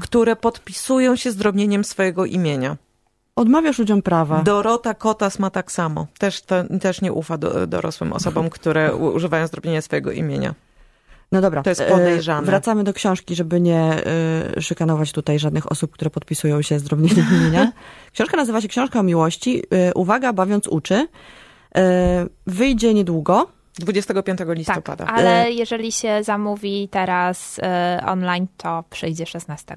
[0.00, 2.76] które podpisują się zdrobnieniem swojego imienia.
[3.36, 4.42] Odmawiasz ludziom prawa.
[4.42, 6.06] Dorota Kotas ma tak samo.
[6.18, 10.54] Też, to, też nie ufa do, dorosłym osobom, które używają zdrobnienia swojego imienia.
[11.32, 11.62] No dobra.
[11.62, 12.46] To jest podejrzane.
[12.46, 14.02] Wracamy do książki, żeby nie
[14.56, 17.72] y, szykanować tutaj żadnych osób, które podpisują się z drobnieniem imienia.
[18.12, 19.62] Książka nazywa się Książka o miłości.
[19.88, 21.08] Y, uwaga, bawiąc uczy.
[22.46, 23.48] Wyjdzie niedługo.
[23.78, 25.04] 25 listopada.
[25.04, 27.60] Tak, ale jeżeli się zamówi teraz
[28.06, 29.76] online, to przyjdzie 16.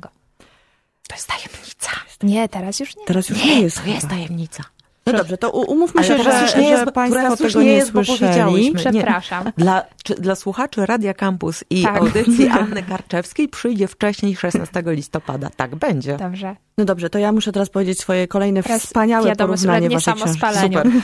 [1.08, 1.92] To jest tajemnica.
[2.24, 3.06] Nie, teraz już nie.
[3.06, 3.84] Teraz już nie, nie jest.
[3.84, 4.64] To jest tajemnica.
[5.08, 8.74] No dobrze, to umówmy się, że, nie jest, że Państwo tego nie, jest, słyszeli.
[8.76, 9.46] Przepraszam.
[9.46, 9.52] Nie.
[9.58, 11.98] Dla, czy, dla słuchaczy Radia Campus i tak.
[11.98, 15.50] audycji Anny Karczewskiej przyjdzie wcześniej 16 listopada.
[15.56, 16.18] Tak będzie.
[16.18, 16.56] Dobrze.
[16.78, 20.40] No dobrze, to ja muszę teraz powiedzieć swoje kolejne teraz wspaniałe porównanie waszej książki.
[20.62, 20.88] Super.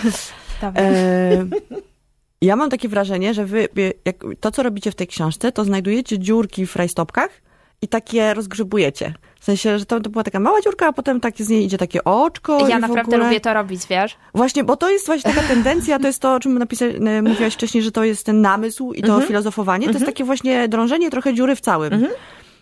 [0.64, 1.46] E,
[2.42, 3.68] ja mam takie wrażenie, że wy,
[4.06, 7.30] jak, to co robicie w tej książce, to znajdujecie dziurki w rajstopkach
[7.82, 9.14] i takie rozgrzebujecie.
[9.44, 11.78] W sensie, że to, to była taka mała dziurka, a potem takie z niej idzie
[11.78, 12.68] takie oczko.
[12.68, 13.26] Ja naprawdę ogóle...
[13.26, 14.18] lubię to robić, wiesz?
[14.36, 16.86] Właśnie, bo to jest właśnie taka tendencja, to jest to, o czym napisa...
[17.24, 19.28] mówiłaś wcześniej, że to jest ten namysł i to mhm.
[19.28, 19.88] filozofowanie.
[19.88, 21.94] To jest takie właśnie drążenie trochę dziury w całym.
[21.94, 22.12] Mhm.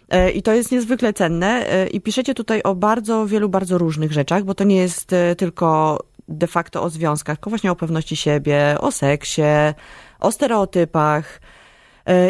[0.09, 1.69] E, I to jest niezwykle cenne.
[1.69, 5.35] E, I piszecie tutaj o bardzo wielu, bardzo różnych rzeczach, bo to nie jest e,
[5.35, 9.41] tylko de facto o związkach, tylko właśnie o pewności siebie, o seksie,
[10.19, 11.41] o stereotypach.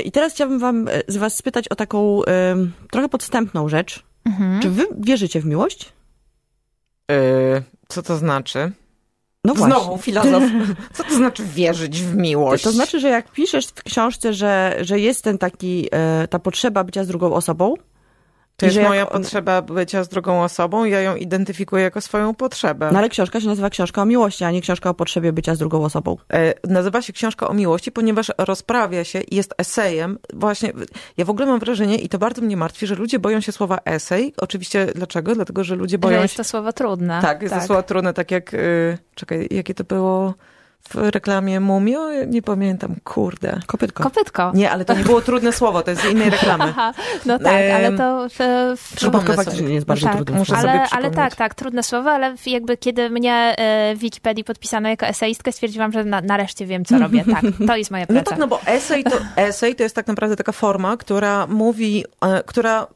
[0.05, 2.21] I teraz chciałabym wam z was spytać o taką
[2.91, 4.03] trochę podstępną rzecz.
[4.25, 4.61] Mhm.
[4.61, 5.93] Czy wy wierzycie w miłość?
[7.09, 8.71] Yy, co to znaczy?
[9.45, 9.97] No Znowu właśnie.
[10.03, 10.43] filozof.
[10.93, 12.63] Co to znaczy wierzyć w miłość?
[12.63, 15.89] To znaczy, że jak piszesz w książce, że, że jest ten taki,
[16.29, 17.73] ta potrzeba bycia z drugą osobą,
[18.61, 19.21] to jest moja on...
[19.21, 22.89] potrzeba bycia z drugą osobą, ja ją identyfikuję jako swoją potrzebę.
[22.91, 25.59] No ale książka się nazywa książka o miłości, a nie książka o potrzebie bycia z
[25.59, 26.17] drugą osobą.
[26.33, 30.19] E, nazywa się książka o miłości, ponieważ rozprawia się i jest esejem.
[30.33, 30.73] Właśnie,
[31.17, 33.79] ja w ogóle mam wrażenie, i to bardzo mnie martwi, że ludzie boją się słowa
[33.85, 34.33] esej.
[34.37, 35.35] Oczywiście, dlaczego?
[35.35, 36.41] Dlatego, że ludzie boją że jest się...
[36.41, 37.21] jest to słowo trudne.
[37.21, 37.61] Tak, jest tak.
[37.61, 40.33] to słowo trudne, tak jak, y, czekaj, jakie to było
[40.89, 42.09] w reklamie Mumio?
[42.27, 43.59] Nie pamiętam, kurde.
[43.67, 44.03] Kopytko.
[44.03, 44.51] Kopytko.
[44.53, 46.73] Nie, ale to nie było trudne słowo, to jest z innej reklamy.
[47.25, 48.27] no tak, ale to...
[48.29, 48.37] W,
[48.77, 49.05] w...
[49.05, 52.35] Kopytko faktycznie nie jest bardzo tak, trudne muszę ale, ale tak, tak, trudne słowo, ale
[52.45, 53.55] jakby kiedy mnie
[53.95, 57.23] w Wikipedii podpisano jako eseistkę, stwierdziłam, że na, nareszcie wiem, co robię.
[57.31, 58.21] Tak, to jest moja praca.
[58.21, 62.05] No tak, no bo esej to, esej to jest tak naprawdę taka forma, która mówi,
[62.21, 62.87] e, która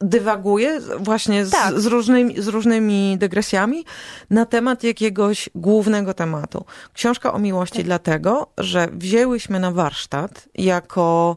[0.00, 1.80] dywaguje właśnie z, tak.
[1.80, 3.84] z, różnymi, z różnymi dygresjami
[4.30, 6.64] na temat jakiegoś głównego tematu.
[6.92, 7.84] Książka o miłości tak.
[7.84, 11.36] dlatego, że wzięłyśmy na warsztat jako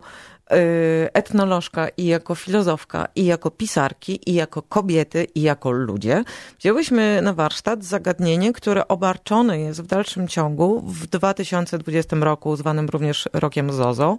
[1.13, 6.23] etnolożka i jako filozofka, i jako pisarki, i jako kobiety, i jako ludzie,
[6.59, 13.29] wzięłyśmy na warsztat zagadnienie, które obarczone jest w dalszym ciągu w 2020 roku, zwanym również
[13.33, 14.17] rokiem Zozo,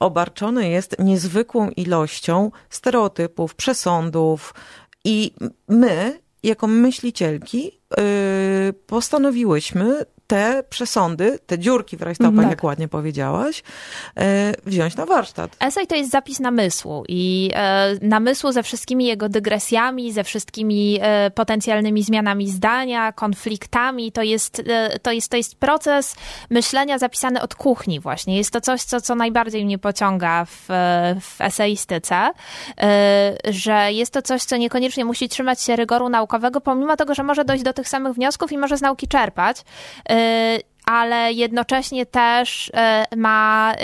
[0.00, 4.54] obarczone jest niezwykłą ilością stereotypów, przesądów
[5.04, 5.32] i
[5.68, 7.64] my, jako myślicielki,
[7.96, 12.50] yy, postanowiłyśmy te przesądy, te dziurki w rajstopach, tak.
[12.50, 13.62] jak ładnie powiedziałaś,
[14.16, 15.56] e, wziąć na warsztat.
[15.60, 21.30] Esej to jest zapis namysłu i e, namysłu ze wszystkimi jego dygresjami, ze wszystkimi e,
[21.30, 24.12] potencjalnymi zmianami zdania, konfliktami.
[24.12, 24.62] To jest,
[25.02, 26.16] to jest, to jest proces
[26.50, 28.36] myślenia zapisany od kuchni właśnie.
[28.36, 30.66] Jest to coś, co, co najbardziej mnie pociąga w,
[31.20, 32.30] w eseistyce,
[33.50, 37.44] że jest to coś, co niekoniecznie musi trzymać się rygoru naukowego, pomimo tego, że może
[37.44, 39.64] dojść do tych samych wniosków i może z nauki czerpać
[40.86, 43.74] ale jednocześnie też y, ma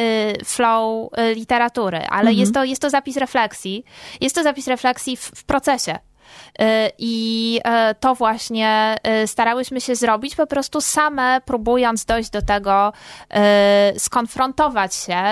[0.40, 2.36] y, flow y, literatury, ale mhm.
[2.36, 3.84] jest, to, jest to zapis refleksji.
[4.20, 5.98] Jest to zapis refleksji w, w procesie.
[6.60, 6.64] Y,
[6.98, 12.92] I y, to właśnie y, starałyśmy się zrobić, po prostu same próbując dojść do tego,
[13.98, 15.22] skonfrontować się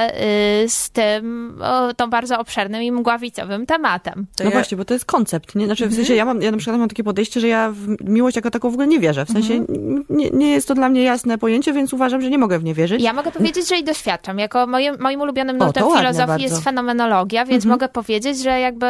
[0.69, 1.59] z tym,
[1.97, 4.27] tą bardzo obszernym i mgławicowym tematem.
[4.39, 4.51] no ja...
[4.51, 5.55] właśnie, bo to jest koncept.
[5.55, 5.67] Nie?
[5.67, 8.37] Znaczy, w sensie ja, mam, ja na przykład mam takie podejście, że ja w miłość
[8.37, 9.25] jako taką w ogóle nie wierzę.
[9.25, 10.05] W sensie mhm.
[10.11, 12.75] nie, nie jest to dla mnie jasne pojęcie, więc uważam, że nie mogę w nie
[12.75, 13.03] wierzyć.
[13.03, 14.39] Ja mogę powiedzieć, że i doświadczam.
[14.39, 17.71] Jako moim, moim ulubionym nurtem filozofii jest fenomenologia, więc mhm.
[17.71, 18.87] mogę powiedzieć, że jakby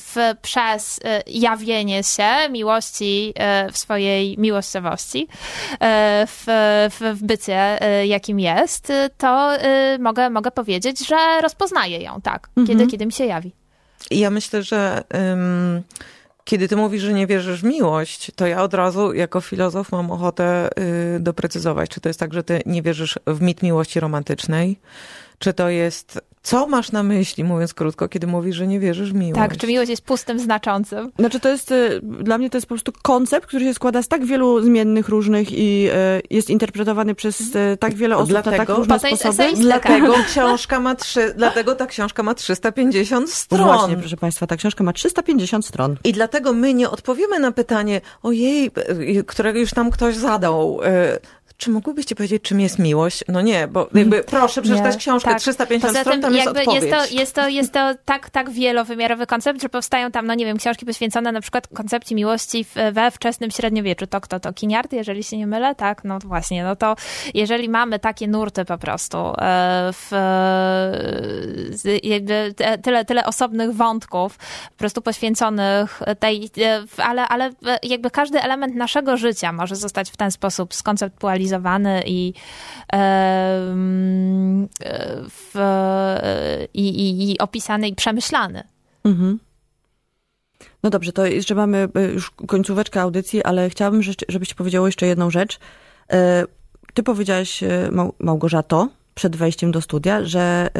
[0.00, 5.28] w, przez jawienie się miłości e, w swojej miłościowości,
[5.80, 6.44] e, w,
[6.90, 9.50] w, w bycie, e, jakim jest, to
[9.98, 12.66] mogę, mogę powiedzieć, że rozpoznaję ją, tak, mhm.
[12.66, 13.52] kiedy, kiedy mi się jawi.
[14.10, 15.82] Ja myślę, że um,
[16.44, 20.10] kiedy ty mówisz, że nie wierzysz w miłość, to ja od razu jako filozof mam
[20.10, 20.68] ochotę
[21.16, 24.78] y, doprecyzować, czy to jest tak, że ty nie wierzysz w mit miłości romantycznej,
[25.38, 29.14] czy to jest co masz na myśli, mówiąc krótko, kiedy mówisz, że nie wierzysz w
[29.14, 29.34] miłość?
[29.34, 31.12] Tak, czy miłość jest pustym znaczącym?
[31.18, 34.08] Znaczy to jest, y, dla mnie to jest po prostu koncept, który się składa z
[34.08, 38.66] tak wielu zmiennych różnych i y, jest interpretowany przez y, tak wiele osób dlatego, na
[38.66, 39.52] tak różne sposoby.
[39.56, 43.62] Dlatego książka ma trzy, dlatego ta książka ma 350 stron.
[43.62, 45.96] Właśnie, proszę Państwa, ta książka ma 350 stron.
[46.04, 48.70] I dlatego my nie odpowiemy na pytanie, ojej,
[49.26, 50.80] którego już tam ktoś zadał,
[51.56, 53.24] czy mógłbyście powiedzieć, czym jest miłość?
[53.28, 55.40] No nie, bo jakby proszę przeczytać nie, książkę tak.
[55.40, 56.82] 350 Poza stron, tam jest odpowiedź.
[56.82, 60.44] Jest to, jest to, jest to tak, tak wielowymiarowy koncept, że powstają tam, no nie
[60.44, 64.06] wiem, książki poświęcone na przykład koncepcji miłości we wczesnym średniowieczu.
[64.06, 64.52] To kto to?
[64.52, 65.74] Kiniart, jeżeli się nie mylę?
[65.74, 66.64] Tak, no właśnie.
[66.64, 66.96] No to
[67.34, 70.10] jeżeli mamy takie nurty po prostu e, w,
[72.02, 74.36] jakby tyle, tyle osobnych wątków
[74.70, 77.50] po prostu poświęconych tej, e, ale, ale
[77.82, 81.45] jakby każdy element naszego życia może zostać w ten sposób skonceptualizowany
[82.06, 82.34] i,
[85.28, 85.54] w,
[86.74, 88.62] i, i, i opisany i przemyślany.
[89.04, 89.38] Mhm.
[90.82, 95.30] No dobrze, to jeszcze mamy e, już końcóweczkę audycji, ale chciałabym, żebyście powiedziało jeszcze jedną
[95.30, 95.58] rzecz.
[96.12, 96.44] E,
[96.94, 100.70] ty powiedziałaś, e, Małgorzato, przed wejściem do studia, że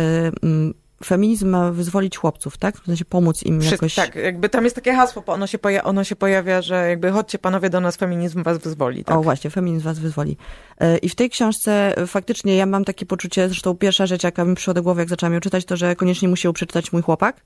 [1.04, 2.76] feminizm ma wyzwolić chłopców, tak?
[2.76, 3.94] W sensie pomóc im jakoś...
[3.94, 7.38] Tak, jakby tam jest takie hasło, ono się, poja- ono się pojawia, że jakby chodźcie
[7.38, 9.04] panowie do nas, feminizm was wyzwoli.
[9.04, 9.16] Tak?
[9.16, 10.36] O właśnie, feminizm was wyzwoli.
[10.80, 14.54] E, I w tej książce faktycznie ja mam takie poczucie, zresztą pierwsza rzecz, jaka mi
[14.54, 17.40] przyszła do głowy, jak zaczęłam ją czytać, to że koniecznie musi ją przeczytać mój chłopak,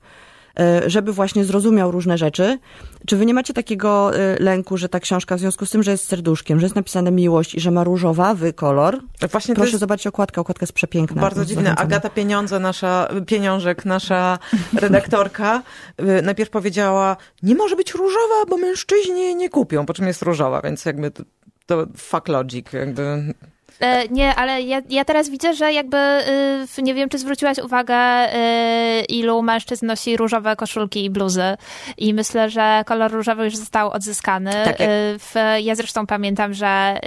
[0.87, 2.59] żeby właśnie zrozumiał różne rzeczy.
[3.07, 5.91] Czy wy nie macie takiego e, lęku, że ta książka w związku z tym, że
[5.91, 8.99] jest serduszkiem, że jest napisane miłość i że ma różowawy kolor?
[9.31, 11.21] Właśnie to Proszę jest zobaczyć okładkę, okładka jest przepiękna.
[11.21, 11.63] bardzo dziwne.
[11.63, 11.85] Zachęcam.
[11.85, 14.39] Agata Pieniądze, nasza, Pieniążek, nasza
[14.73, 15.63] redaktorka,
[16.23, 20.85] najpierw powiedziała, nie może być różowa, bo mężczyźni nie kupią, po czym jest różowa, więc
[20.85, 21.11] jakby
[21.65, 23.50] to, fuck logic, jakby E,
[24.11, 25.97] Nie, ale ja, ja teraz widzę, że jakby,
[26.77, 27.95] y, nie wiem, czy zwróciłaś uwagę,
[28.35, 31.55] y, ilu mężczyzn nosi różowe koszulki i bluzy.
[31.97, 34.51] I myślę, że kolor różowy już został odzyskany.
[34.65, 34.89] Tak jak-
[35.57, 36.99] Y, ja zresztą pamiętam, że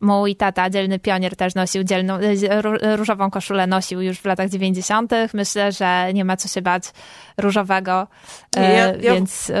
[0.00, 5.12] mój tata, dzielny pionier, też nosił dzielną, ró- różową koszulę, nosił już w latach 90.
[5.34, 6.82] Myślę, że nie ma co się bać
[7.38, 8.08] różowego,
[8.56, 9.52] Nie, e, ja- ja- więc...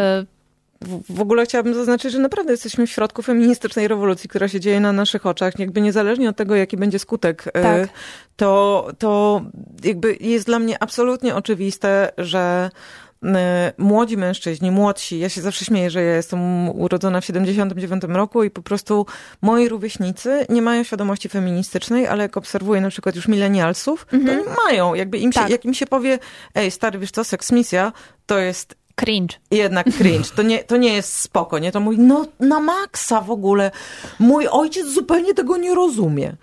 [1.08, 4.92] w, ogóle chciałabym zaznaczyć, że naprawdę jesteśmy w środku feministycznej rewolucji, która się dzieje na
[4.92, 5.58] naszych oczach.
[5.58, 7.88] Jakby niezależnie od tego, jaki będzie skutek, y, Tak.
[8.36, 9.42] to, to
[9.84, 12.70] jakby jest dla mnie absolutnie oczywiste, że
[13.24, 13.28] y,
[13.78, 18.50] młodzi mężczyźni, młodsi, ja się zawsze śmieję, że ja jestem urodzona w 79 roku i
[18.50, 19.06] po prostu
[19.42, 24.42] moi rówieśnicy nie mają świadomości feministycznej, ale jak obserwuję na przykład już milenialsów, to nie
[24.66, 24.94] mają.
[24.94, 25.50] Jakby im się, Tak.
[25.50, 26.18] jak im się powie,
[26.54, 27.92] ej stary, wiesz co, seksmisja,
[28.26, 29.36] to jest cringe.
[29.50, 30.28] jednak cringe.
[30.36, 31.72] To nie, to nie jest spoko, nie?
[31.72, 33.70] To mój, no na maksa w ogóle.
[34.18, 36.32] Mój ojciec zupełnie tego nie rozumie.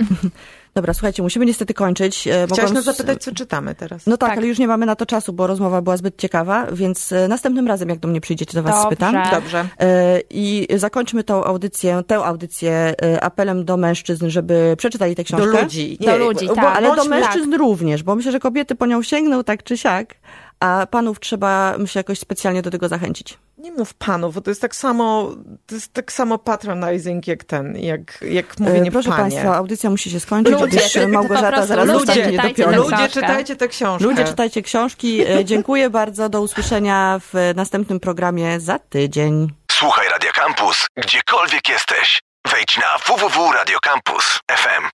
[0.75, 2.27] Dobra, słuchajcie, musimy niestety kończyć.
[2.27, 4.05] E, Chciałaś nas zapytać, co czytamy teraz.
[4.07, 4.37] No tak, Tak.
[4.37, 7.67] ale już nie mamy na to czasu, bo rozmowa była zbyt ciekawa, więc e, następnym
[7.67, 8.87] razem, jak do mnie przyjdziecie, to was Dobrze.
[8.87, 9.15] spytam.
[9.31, 9.67] Dobrze.
[9.79, 15.61] E, I zakończmy tą audycję, tę audycję apelem do mężczyzn, żeby przeczytali tę Do książkę.
[15.63, 15.97] ludzi.
[16.01, 16.77] Do ludzi, bo- tak.
[16.77, 20.15] Ale do mężczyzn również, bo myślę, że kobiety po nią sięgną tak czy siak,
[20.59, 23.37] a panów trzeba, myślę, jakoś specjalnie do tego zachęcić.
[23.57, 25.31] Nie mów panów, bo to jest tak samo,
[25.65, 29.21] to jest tak samo patronizing jak ten, jak, jak mówienie Proszę panie.
[29.21, 32.71] Państwa, audycja musi się skończyć, Ludzie, gdyż Małgorzata zaraz ludzie, zostanie czytajcie niedopiona.
[32.71, 34.05] tę Ludzie, czytajcie tę książkę.
[34.07, 35.21] Ludzie, czytajcie książki.
[35.21, 36.29] E, Dziękuję bardzo.
[36.29, 39.47] Do usłyszenia w następnym programie za tydzień.
[39.71, 42.19] Słuchaj Radio Campus, gdziekolwiek jesteś.
[42.51, 44.89] Wejdź na www.radiocampus.fm.